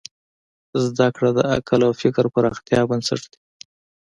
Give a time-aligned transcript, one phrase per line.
[0.85, 3.39] زدهکړه د عقل او فکر پراختیا بنسټ دی.